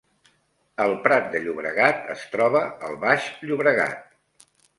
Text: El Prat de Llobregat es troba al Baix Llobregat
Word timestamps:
El 0.85 0.93
Prat 1.03 1.27
de 1.35 1.41
Llobregat 1.43 2.09
es 2.15 2.25
troba 2.33 2.63
al 2.89 2.99
Baix 3.05 3.29
Llobregat 3.51 4.51